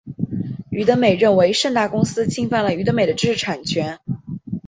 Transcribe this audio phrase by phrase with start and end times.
[0.71, 3.99] 娱美德认为盛大公司侵犯了娱美德的知识产权。